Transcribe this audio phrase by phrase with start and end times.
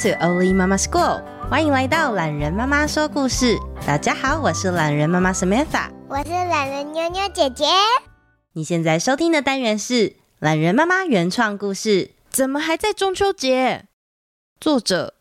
[0.00, 3.58] To Oli Mama School，欢迎来到懒人妈妈说故事。
[3.86, 7.66] 大家好，我是懒人妈妈 Samantha，我是懒人妞妞姐姐。
[8.54, 12.12] 你现在收听的单元是懒人妈妈原创故事。
[12.30, 13.88] 怎么还在中秋节？
[14.58, 15.12] 作者：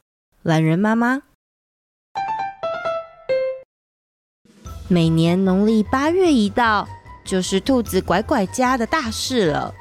[0.44, 1.24] 懒人妈妈。
[4.88, 6.88] 每年农历八月一到，
[7.26, 9.74] 就是兔子拐拐家的大事了。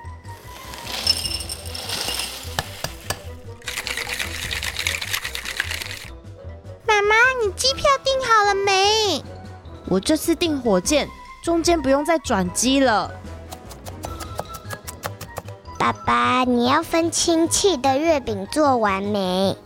[8.65, 9.23] 没？
[9.89, 11.09] 我这次订火箭，
[11.43, 13.11] 中间不用再转机了。
[15.79, 19.57] 爸爸，你要分亲戚的月饼做完没？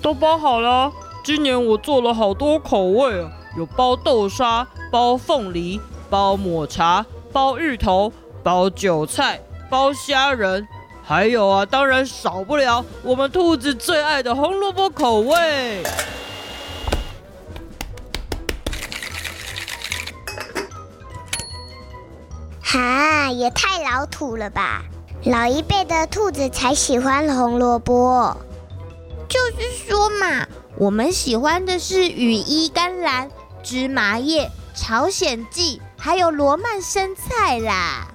[0.00, 0.92] 都包好了。
[1.24, 10.68] 今年我做了好多口味啊，有包豆沙、包凤梨、包抹茶、包芋头、包韭菜、包虾仁，
[11.02, 15.82] 还有啊，当然少不了我们兔子最爱的红萝卜口味。
[22.76, 24.82] 啊，也太老土了吧！
[25.24, 28.36] 老一辈的兔子才喜欢红萝卜。
[29.28, 33.30] 就是说嘛，我们喜欢的是羽衣甘蓝、
[33.62, 38.08] 芝麻叶、朝鲜蓟，还有罗曼生菜啦。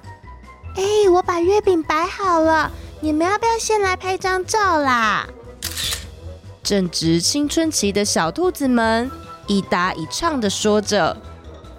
[0.76, 5.26] 哎，我把月饼摆好了，你们要不要先来拍张照啦？
[6.62, 9.10] 正值青春期的小兔子们
[9.48, 11.18] 一搭一唱的说着，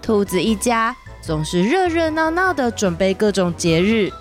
[0.01, 0.95] 兔子一家。
[1.21, 4.11] 总是热热闹闹的准备各种节日，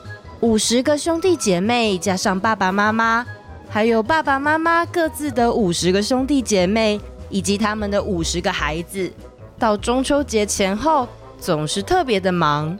[0.40, 3.26] 五十个兄弟姐妹加上爸爸妈妈，
[3.70, 7.00] 还有爸爸妈妈各自的五十个兄弟姐妹
[7.30, 9.10] 以及他们的五十个孩子，
[9.58, 11.08] 到中秋节前后
[11.40, 12.78] 总是特别的忙。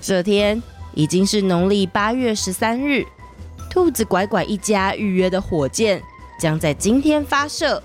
[0.00, 0.60] 这天
[0.94, 3.04] 已经是农历八月十三日，
[3.68, 6.02] 兔子拐拐一家预约的火箭
[6.40, 7.82] 将在今天发射。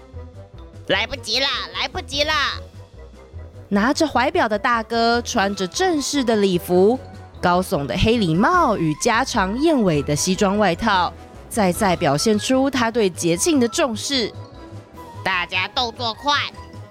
[0.87, 2.53] 来不及啦，来不及啦！
[3.69, 6.99] 拿着怀表的大哥穿着正式的礼服，
[7.41, 11.11] 高耸的黑礼帽与加长燕尾的西装外套，
[11.49, 14.31] 再再表现出他对节庆的重视。
[15.23, 16.33] 大家动作快，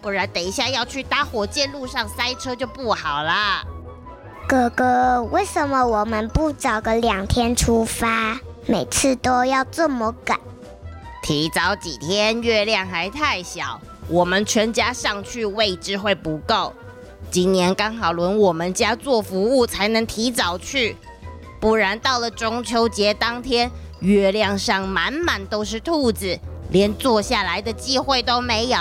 [0.02, 3.62] 不然等一下要去搭火箭路上塞车就不好了。
[4.48, 8.38] 哥哥，为什么我们不早个两天出发？
[8.66, 10.38] 每次都要这么赶？
[11.22, 13.80] 提早几天，月亮还太小。
[14.08, 16.72] 我们全家上去位置会不够，
[17.30, 20.96] 今年刚好轮我们家做服务，才能提早去，
[21.58, 23.70] 不然到了中秋节当天，
[24.00, 26.38] 月亮上满满都是兔子，
[26.70, 28.78] 连坐下来的机会都没有。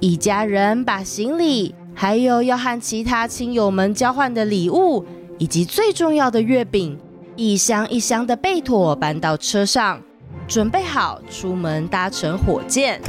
[0.00, 5.06] 一家人把行李，还有要和其他亲友们交换的礼物。
[5.38, 6.98] 以及最重要的月饼，
[7.34, 10.00] 一箱一箱的贝妥搬到车上，
[10.46, 13.00] 准备好出门搭乘火箭。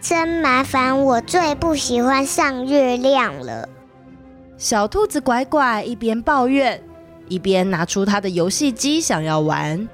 [0.00, 3.68] 真麻烦，我最不喜欢上月亮了。
[4.56, 6.82] 小兔子拐拐一边抱怨。
[7.28, 9.88] 一边拿出他的游戏机想要玩，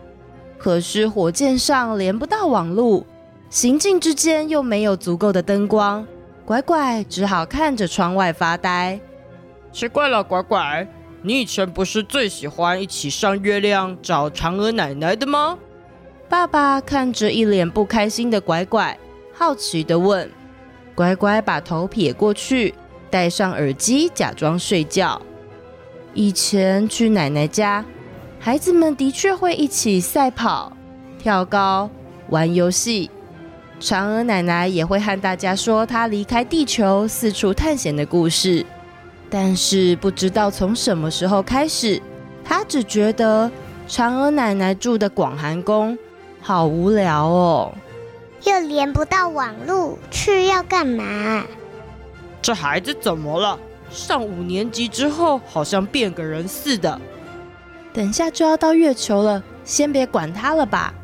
[0.58, 3.06] 可是火箭上连不到网路，
[3.48, 6.06] 行进之间又没有足够的灯光，
[6.44, 8.98] 拐拐只好看着窗外发呆。
[9.72, 10.86] 奇怪了，拐拐，
[11.22, 15.56] 你以前不是最喜欢一起上月亮找嫦娥奶奶的吗？
[16.28, 18.98] 爸爸看着一脸不开心的拐拐，
[19.32, 20.30] 好奇的问。
[20.94, 22.74] 乖乖把头撇过去，
[23.08, 25.20] 戴上耳机，假装睡觉。
[26.12, 27.84] 以前去奶奶家，
[28.38, 30.76] 孩子们的确会一起赛跑、
[31.18, 31.88] 跳高、
[32.30, 33.10] 玩游戏。
[33.80, 38.66] 嫦娥奶奶也会和大家说她离开地球四处探险的故事。
[39.30, 42.02] 但是不知道从什么时候开始，
[42.44, 43.48] 他只觉得
[43.88, 45.96] 嫦娥奶奶住的广寒宫
[46.40, 47.72] 好无聊哦，
[48.42, 51.44] 又连不到网路，去要干嘛？
[52.42, 53.56] 这孩子怎么了？
[53.90, 57.00] 上五年级之后好像变个人似的。
[57.92, 60.94] 等下就要到月球了，先别管他了吧。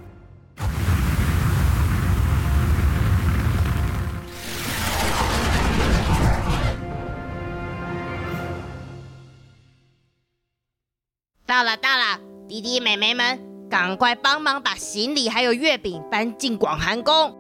[11.45, 13.41] 到了，到了，弟弟妹妹们，
[13.71, 17.35] 赶快帮忙把行李还有月饼搬进广寒宫。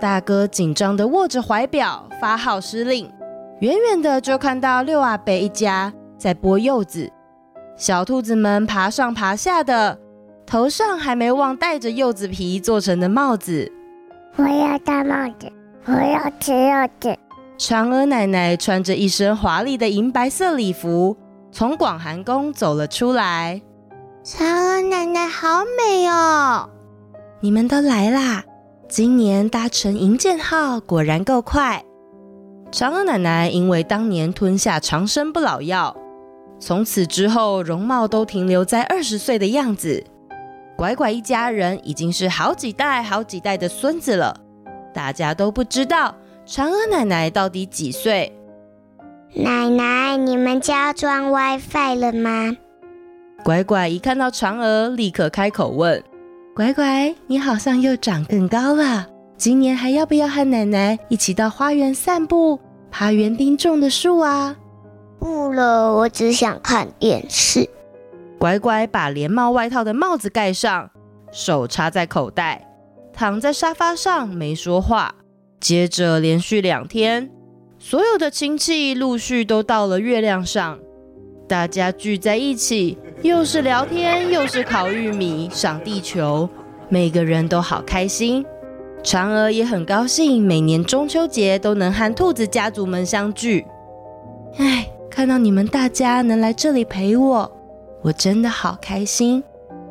[0.00, 3.10] 大哥紧张的握着怀表，发号施令。
[3.60, 7.10] 远远的就看到六阿伯一家在剥柚子，
[7.76, 9.98] 小兔子们爬上爬下的，
[10.46, 13.72] 头上还没忘戴着柚子皮做成的帽子。
[14.36, 15.50] 我要戴帽子，
[15.86, 17.16] 我要吃柚子。
[17.58, 21.16] 嫦娥奶奶穿着一身华丽的银白色礼服。
[21.50, 23.60] 从广寒宫走了出来，
[24.22, 26.68] 嫦娥奶奶好美哦！
[27.40, 28.44] 你们都来啦！
[28.88, 31.82] 今年搭乘银箭号果然够快。
[32.70, 35.96] 嫦娥奶奶因为当年吞下长生不老药，
[36.60, 40.04] 从此之后容貌都停留在二十岁的样子。
[40.76, 44.38] 拐拐一家人已经是好几代好几代的孙子了，
[44.92, 46.14] 大家都不知道
[46.46, 48.32] 嫦娥奶奶到底几岁。
[49.34, 52.54] 奶奶，你们家装 WiFi 了吗？
[53.44, 56.02] 拐拐一看到嫦娥，立刻开口问
[56.54, 59.06] ：“拐拐，你好像又长更高了，
[59.38, 62.58] 今年还要不要和奶奶一起到花园散步，
[62.90, 64.56] 爬园丁种的树啊
[65.20, 67.70] ？”“不了，我只想看电视。”
[68.36, 70.90] 乖乖把连帽外套的帽子盖上，
[71.30, 72.68] 手插在口袋，
[73.12, 75.14] 躺在沙发上没说话。
[75.60, 77.30] 接着连续两天。
[77.78, 80.80] 所有的亲戚陆续都到了月亮上，
[81.46, 86.48] 大家聚在一起，又是聊天，又是烤玉米、赏地球，
[86.88, 88.44] 每个人都好开心。
[89.08, 93.66] 嫦娥也很高兴，每年中秋节都能和兔子家族们相聚。
[94.58, 97.50] 哎，看到你们大家能来这里陪我，
[98.02, 99.42] 我真的好开心，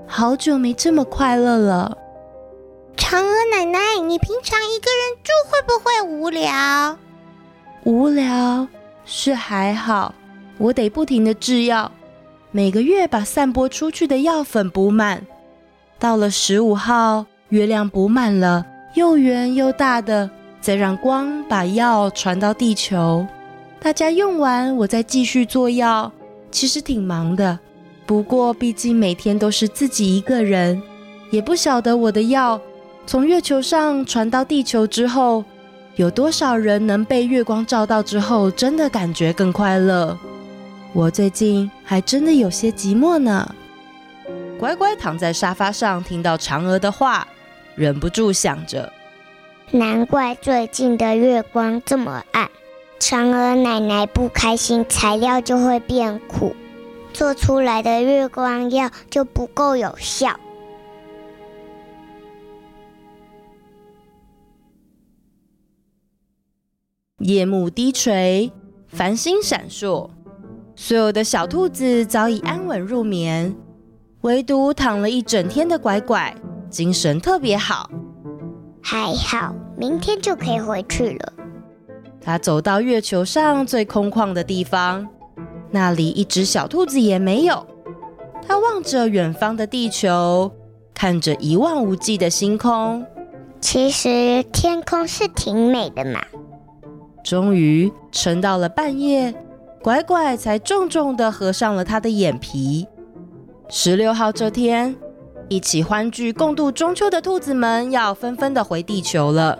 [0.06, 1.98] 好久没这么快乐了。
[2.96, 6.96] 嫦娥奶奶，你平常一个人住会不会无聊？
[7.86, 8.68] 无聊
[9.04, 10.14] 是还好，
[10.60, 11.92] 我得不停的制药，
[12.52, 15.26] 每个月把散播出去的药粉补满。
[15.98, 18.64] 到了十五号，月亮补满了，
[18.94, 20.30] 又圆又大的，
[20.60, 23.26] 再让光把药传到地球。
[23.80, 26.12] 大家用完，我再继续做药。
[26.50, 27.60] 其实挺忙的，
[28.06, 30.82] 不过毕竟每天都是自己一个人，
[31.30, 32.60] 也不晓得我的药
[33.06, 35.44] 从月球上传到地球之后。
[35.96, 40.16] 有多少人能被月光照到之后，真的感觉更快乐？
[40.94, 43.56] 我最近还真的有些寂寞呢。
[44.60, 47.28] 乖乖躺在沙发上，听到嫦娥的话，
[47.78, 48.92] 忍不住想着：
[49.70, 52.50] 难怪最近的月光这么暗。
[53.00, 56.56] 嫦娥奶奶不开心，材料就会变苦，
[57.14, 60.40] 做出来的月光药就不够有效。
[67.20, 68.52] 夜幕低垂，
[68.88, 70.10] 繁星闪烁，
[70.76, 73.56] 所有的小兔子早已安稳入眠，
[74.22, 76.36] 唯独躺了一整天的拐拐，
[76.70, 77.90] 精神特别好。
[78.82, 81.34] 还好，明天就可以回去了。
[82.22, 85.08] 他走到月球上最空旷的地方，
[85.72, 87.66] 那里一只小兔子也没有。
[88.46, 90.52] 他望着远方的地球，
[90.94, 93.06] 看着一望无际的星空。
[93.60, 96.22] 其实天空是挺美的嘛。
[97.24, 99.34] 终于撑到了半夜，
[99.82, 102.88] 拐拐才重重的合上了他的眼皮。
[103.68, 104.96] 十六号这天，
[105.50, 109.60] 一起欢聚共度中秋的兔子们要纷纷的回地球了。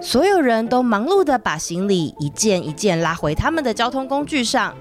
[0.00, 4.74] 所有人都忙碌的把行李一件一件拉回他们的交通工具上。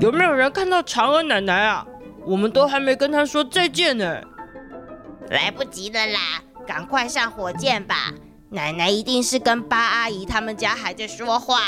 [0.00, 1.86] 有没有人看到嫦娥奶奶啊？
[2.26, 4.20] 我们都还没跟她说再见呢。
[5.30, 8.12] 来不及了啦，赶快上火箭吧！
[8.50, 11.60] 奶奶一定是跟八阿姨他们家还在说话。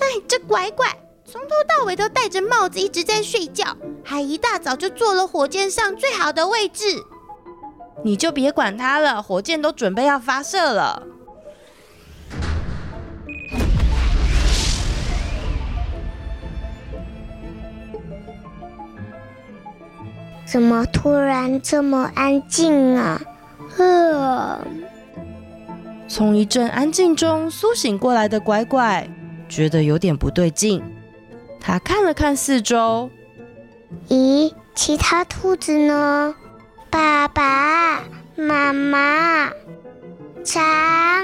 [0.00, 0.86] 哎，这乖乖
[1.24, 6.84] 从头到尾都戴着帽子，一直在睡觉，还一大早就坐了火箭上最好的位置。
[8.04, 11.02] 你就别管他了，火箭都准备要发射了。
[20.44, 23.20] 怎么突然这么安静啊？
[23.78, 24.58] 呃。
[26.08, 29.08] 从一阵安静中苏醒过来的乖乖，
[29.48, 30.82] 觉得有点不对劲。
[31.58, 33.08] 他看了看四周，
[34.12, 36.34] 咦，其他兔子呢？
[36.90, 38.04] 爸爸
[38.36, 39.48] 妈妈，
[40.44, 40.60] 嫦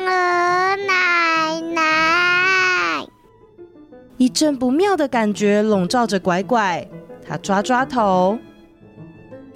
[0.06, 3.06] 娥奶奶。
[4.16, 6.88] 一阵不妙的感觉笼罩着拐拐，
[7.28, 8.38] 他抓抓头。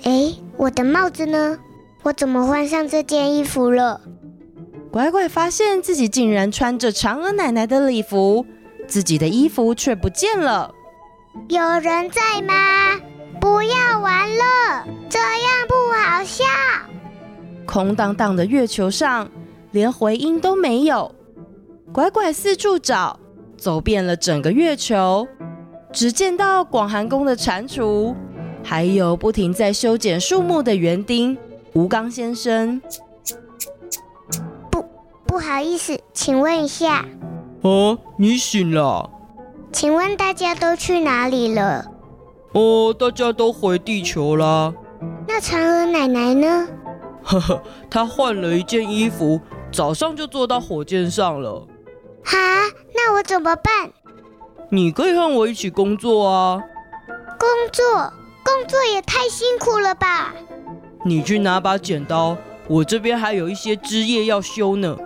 [0.03, 1.59] 哎，我的帽子呢？
[2.03, 4.03] 我怎么换上这件衣服了？
[4.91, 8.45] 拐拐发现自己竟然穿着嫦娥奶奶的礼服，
[8.87, 10.75] 自己的衣服却不见了。
[11.49, 13.01] 有人在吗？
[13.43, 16.45] 不要玩了，这样不好笑。
[17.67, 19.29] 空荡荡的月球上，
[19.73, 21.13] 连回音都没有。
[21.93, 23.19] 拐拐四处找，
[23.57, 25.27] 走遍了整个月球，
[25.93, 28.15] 只见到广寒宫的蟾蜍，
[28.63, 31.37] 还有不停在修剪树木的园丁
[31.73, 32.81] 吴刚先生。
[34.71, 34.85] 不
[35.27, 37.05] 不好意思，请问一下。
[37.63, 39.11] 哦，你醒了？
[39.73, 41.92] 请问大家都去哪里了？
[42.55, 44.73] 哦，大家都回地球啦。
[45.27, 46.69] 那嫦娥奶奶呢？
[47.25, 49.41] 呵呵，她换了一件衣服，
[49.73, 51.67] 早上就坐到火箭上了。
[52.25, 52.37] 哈，
[52.95, 53.91] 那我怎么办？
[54.69, 56.61] 你可以和我一起工作啊。
[57.39, 58.13] 工作？
[58.45, 60.35] 工作也太辛苦了吧？
[61.05, 62.37] 你去拿把剪刀，
[62.69, 64.97] 我这边还有一些枝叶要修呢。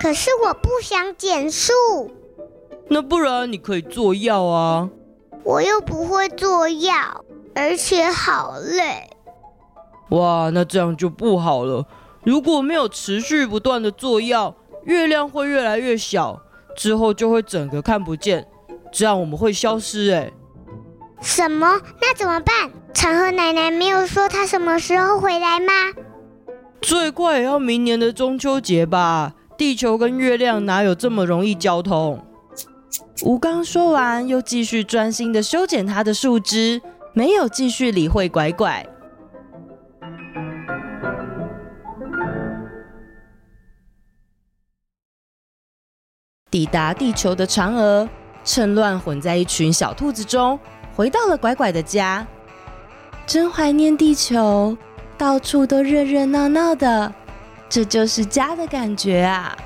[0.00, 1.72] 可是我不想剪树。
[2.88, 4.90] 那不然你可以做药啊。
[5.44, 9.10] 我又不会做药，而且好累。
[10.10, 11.86] 哇，那这样就不好了。
[12.22, 16.40] 如果没有持续不断的做药，月亮会越来越小，
[16.76, 18.46] 之后就会整个看不见，
[18.92, 20.32] 这样我们会消失哎。
[21.20, 21.80] 什么？
[22.00, 22.70] 那怎么办？
[22.94, 25.72] 嫦娥奶奶没有说她什么时候回来吗？
[26.80, 29.32] 最快也要明年的中秋节吧。
[29.56, 32.24] 地球跟月亮哪有这么容易交通？
[33.24, 38.84] 吴刚说完，又继续专心的修剪他的树枝，没有继续理会拐拐。
[46.50, 48.08] 抵达地球的嫦娥，
[48.44, 50.58] 趁乱混在一群小兔子中，
[50.94, 52.26] 回到了拐拐的家。
[53.24, 54.76] 真怀念地球，
[55.16, 57.12] 到处都热热闹闹的。
[57.68, 59.56] 这就是家的感觉啊！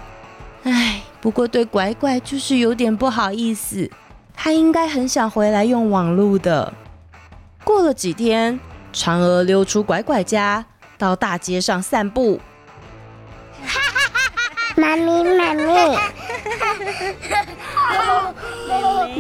[0.63, 3.91] 唉，不过对拐拐就是有点不好意思，
[4.35, 6.73] 他应该很想回来用网路的。
[7.65, 8.61] 过了几天，
[8.93, 10.65] 嫦娥溜出拐拐家，
[10.97, 12.41] 到大街上散步。
[14.77, 15.65] 妈咪，妈咪，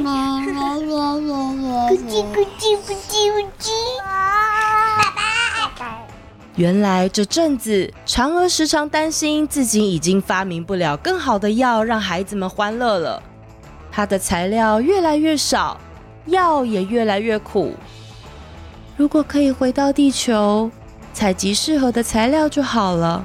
[0.03, 0.53] 妈咪，
[1.89, 3.71] 咕叽咕叽咕叽咕叽。
[6.57, 13.23] 原来这阵子，嫦娥时常担心自己已经发明不了更好的药让孩子们欢乐了。
[13.93, 15.79] 她的材料越来越少，
[16.25, 17.75] 药也越来越苦。
[18.97, 20.71] 如果可以回到地球，
[21.13, 23.23] 采集适合的材料就好了。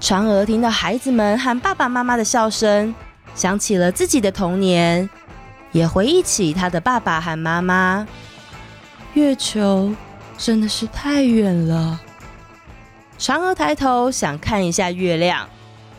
[0.00, 2.94] 嫦娥听到孩子们和爸爸妈妈的笑声，
[3.34, 5.10] 想起了自己的童年，
[5.72, 8.06] 也回忆起她的爸爸和妈妈。
[9.14, 9.92] 月球。
[10.36, 12.00] 真的是太远了。
[13.18, 15.48] 嫦娥抬头想看一下月亮，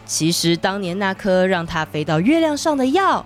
[0.06, 3.26] 其实当年那颗让她飞到月亮上的药，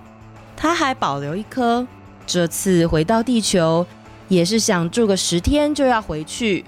[0.56, 1.86] 她还保留一颗。
[2.26, 3.86] 这次回到地球，
[4.30, 6.64] 也是想住个十天就要回去。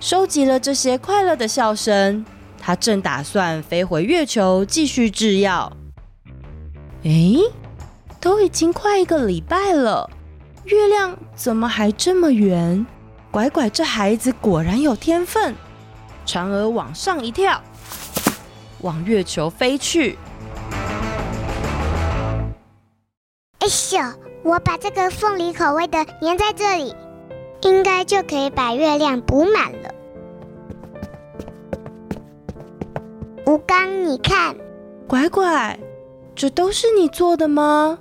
[0.00, 2.24] 收集了这些快乐的笑声，
[2.60, 5.72] 她正打算飞回月球继续制药。
[7.04, 7.36] 哎，
[8.18, 10.10] 都已经快一个礼拜了，
[10.64, 12.84] 月亮怎么还这么圆？
[13.30, 15.54] 拐拐这孩子果然有天分。
[16.26, 17.62] 嫦娥往上一跳，
[18.80, 20.18] 往月球飞去。
[23.60, 24.14] 哎咻！
[24.42, 26.94] 我把这个凤梨口味的粘在这里，
[27.62, 29.90] 应该就可以把月亮补满了。
[33.46, 34.54] 吴刚，你看，
[35.06, 35.78] 乖乖，
[36.34, 37.98] 这都是你做的吗？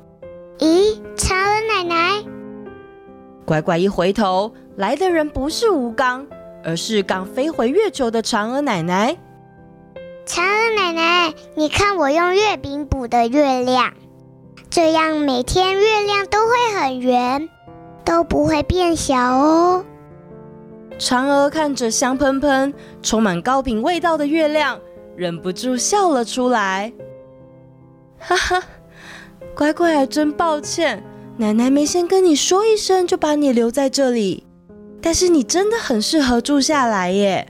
[0.60, 2.24] 咦，嫦娥奶奶！
[3.46, 4.54] 乖乖一回头。
[4.78, 6.28] 来的人不是吴刚，
[6.64, 9.18] 而是刚飞回月球的嫦娥奶奶。
[10.24, 13.92] 嫦娥奶奶，你看我用月饼补的月亮，
[14.70, 17.50] 这样每天月亮都会很圆，
[18.06, 19.84] 都不会变小哦。
[21.00, 24.80] 嫦娥看着香喷喷、充满糕饼味道的月亮，
[25.16, 26.94] 忍不住笑了出来。
[28.20, 28.64] 哈哈，
[29.56, 31.04] 乖乖，真抱歉，
[31.38, 34.44] 奶奶没先跟你说一声，就把你留在这里。
[35.08, 37.48] 但是你真的很适合住下来耶！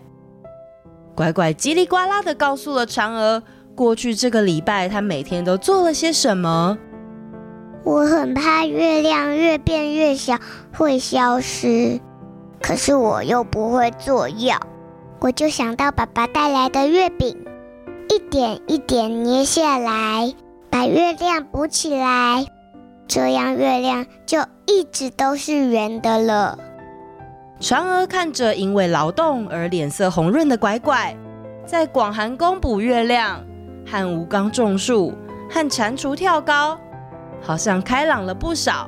[1.15, 3.41] 乖乖叽里呱啦的告诉了嫦娥，
[3.73, 6.77] 过去这个礼拜他每天都做了些什么。
[7.83, 10.37] 我很怕月亮越变越小
[10.71, 11.99] 会消失，
[12.61, 14.59] 可是我又不会做药，
[15.19, 17.43] 我就想到爸爸带来的月饼，
[18.07, 20.31] 一点一点捏下来，
[20.69, 22.45] 把月亮补起来，
[23.07, 26.59] 这样月亮就一直都是圆的了。
[27.59, 31.15] 嫦娥看着因为劳动而脸色红润的乖乖，
[31.65, 33.43] 在广寒宫补月亮，
[33.83, 35.11] 和吴刚种树，
[35.49, 36.79] 和蟾蜍跳高，
[37.41, 38.87] 好像开朗了不少。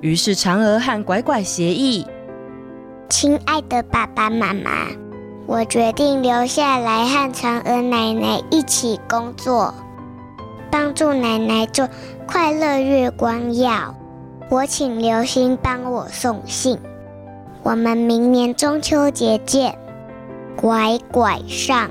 [0.00, 2.06] 于是嫦娥和乖乖协议
[3.10, 4.86] ：“亲爱的爸爸妈妈，
[5.46, 9.74] 我决定留下来和嫦娥奶奶一起工作，
[10.70, 11.88] 帮助奶奶做
[12.28, 13.92] 快乐月光药。
[14.50, 16.78] 我请流星帮我送信。”
[17.66, 19.76] 我们明年中秋节见，
[20.54, 21.90] 乖乖上。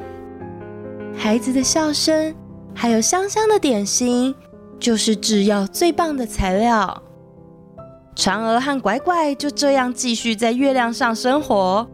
[1.18, 2.34] 孩子的笑声，
[2.74, 4.34] 还有香香的点心，
[4.80, 7.04] 就是制药最棒的材料。
[8.16, 11.86] 嫦娥和乖乖就这样继续在月亮上生活。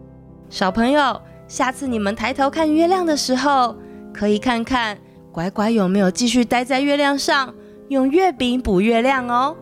[0.47, 3.75] 小朋友，下次你们抬头看月亮的时候，
[4.13, 4.95] 可以看看
[5.31, 7.51] 乖乖有没有继续待在月亮上，
[7.87, 9.55] 用月饼补月亮哦。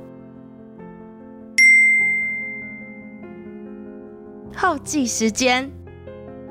[4.62, 5.72] 后记时间，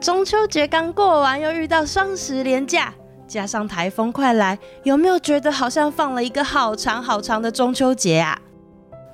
[0.00, 2.94] 中秋节刚过完，又遇到双十连假，
[3.26, 8.38] 加上台风快来，有没有觉得好像放了一个好长好长的中秋节啊？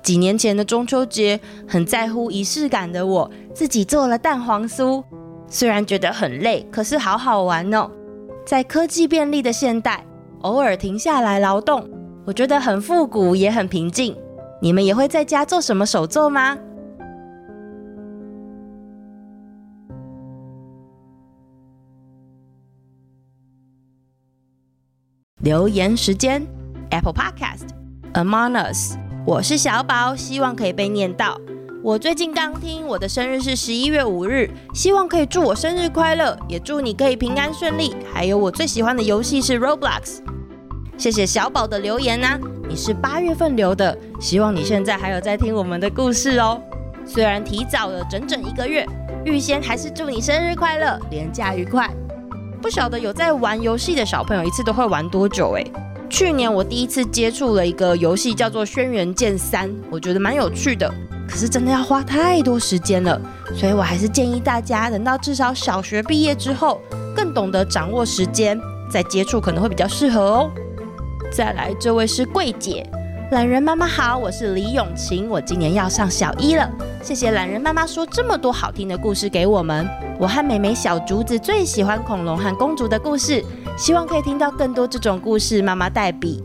[0.01, 1.37] 几年前的中秋节，
[1.67, 5.03] 很在乎仪式感的我，自己做了蛋黄酥，
[5.49, 7.91] 虽然觉得很累，可是好好玩哦。
[8.45, 10.05] 在科技便利的现代，
[10.43, 11.85] 偶尔停下来劳动，
[12.23, 14.15] 我觉得很复古，也很平静。
[14.61, 16.57] 你们也会在家做什么手作吗？
[25.45, 26.43] 留言时间
[26.89, 28.95] ，Apple Podcast，Among Us，
[29.27, 31.39] 我是小宝，希望可以被念到。
[31.83, 37.95] 我最近刚听，我的生日是十一月五日，希望可以祝我生日快乐，也祝你可以平安顺利。
[38.11, 40.17] 还有我最喜欢的游戏是 Roblox。
[40.97, 46.59] 谢谢小宝的留言啊，你是八月份留的，希望你现在还有在听我们的故事哦。
[47.05, 48.83] 虽然提早了整整一个月，
[49.23, 51.87] 预先还是祝你生日快乐，连假愉快。
[52.65, 55.51] 不晓得有在玩游戏的小朋友一次都会玩多久？
[55.51, 55.71] 诶，
[56.09, 60.91] 去年我第一次接触了一个游戏叫做《轩辕剑三》，我觉得蛮有趣的，
[61.29, 63.21] 可是真的要花太多时间了，
[63.55, 66.81] 所以我还是建议大家等到至少小学毕业之后，
[67.15, 70.51] 更懂得掌握时间再接触可能会比较适合哦。
[71.31, 72.83] 再来，这位是桂姐。
[73.31, 76.69] 懒人妈妈好，我是李永晴，我今年要上小一了。
[77.01, 79.87] 谢谢懒人妈妈说这么多好听的故事给我们。
[80.19, 83.43] 我和妹妹小竹子最喜欢恐龙和公主的故事，
[83.75, 85.59] 希望可以听到更多这种故事。
[85.59, 86.43] 妈妈代笔，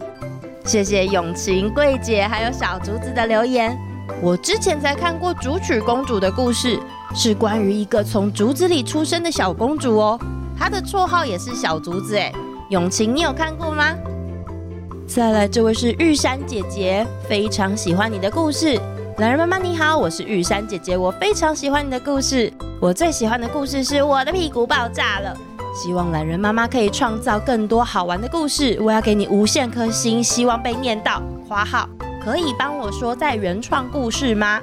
[0.65, 3.79] 谢谢永晴、桂姐还有小竹子的留言。
[4.23, 6.81] 我之前才看过竹取公主的故事，
[7.15, 10.19] 是关于一个从竹子里出生的小公主哦，
[10.59, 12.33] 她的绰号也是小竹子诶。
[12.71, 13.95] 永晴，你有看过吗？
[15.11, 18.81] 再来，这位是玉山姐姐，非常喜欢你的故事。
[19.19, 22.51] 懒人妈妈你好，我是玉山姐姐，我非常喜欢你的故事。
[22.81, 25.37] 我最喜欢的故事是我的屁股爆炸了。
[25.75, 28.79] 希望懒人妈妈可以创造更多好玩的故事。
[28.81, 31.21] 我要给你无限颗星，希望被念到。
[31.49, 31.89] 花号
[32.25, 34.61] 可以帮我说在原创故事吗？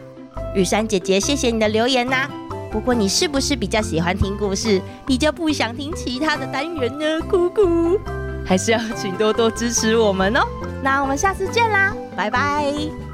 [0.55, 2.25] 玉山姐姐，谢谢你的留言呐、
[2.71, 7.19] 不过你是不是比较喜欢听故事，比较不想听其他的单元呢？
[7.29, 7.99] 姑姑。
[8.47, 10.41] 还是要请多多支持我们哦。
[10.81, 13.07] 那我们下次见啦，拜拜。